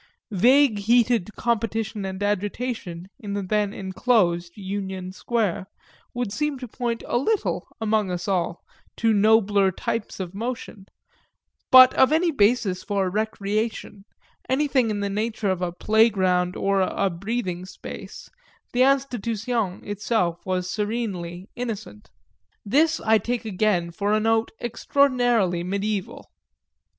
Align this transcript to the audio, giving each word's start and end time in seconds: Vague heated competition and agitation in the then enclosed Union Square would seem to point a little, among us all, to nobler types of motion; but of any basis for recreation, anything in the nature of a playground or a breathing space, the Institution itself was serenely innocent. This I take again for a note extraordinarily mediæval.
Vague 0.33 0.79
heated 0.79 1.29
competition 1.35 2.05
and 2.05 2.23
agitation 2.23 3.07
in 3.19 3.33
the 3.33 3.43
then 3.43 3.71
enclosed 3.71 4.51
Union 4.57 5.11
Square 5.11 5.67
would 6.11 6.31
seem 6.33 6.57
to 6.57 6.67
point 6.67 7.03
a 7.05 7.19
little, 7.19 7.67
among 7.79 8.09
us 8.09 8.27
all, 8.27 8.63
to 8.97 9.13
nobler 9.13 9.71
types 9.71 10.19
of 10.19 10.33
motion; 10.33 10.87
but 11.69 11.93
of 11.93 12.11
any 12.11 12.31
basis 12.31 12.81
for 12.81 13.11
recreation, 13.11 14.03
anything 14.49 14.89
in 14.89 15.01
the 15.01 15.07
nature 15.11 15.51
of 15.51 15.61
a 15.61 15.71
playground 15.71 16.55
or 16.55 16.81
a 16.81 17.07
breathing 17.11 17.63
space, 17.63 18.27
the 18.73 18.81
Institution 18.81 19.81
itself 19.83 20.43
was 20.43 20.67
serenely 20.67 21.47
innocent. 21.55 22.09
This 22.65 22.99
I 23.01 23.19
take 23.19 23.45
again 23.45 23.91
for 23.91 24.13
a 24.13 24.19
note 24.19 24.49
extraordinarily 24.59 25.63
mediæval. 25.63 26.23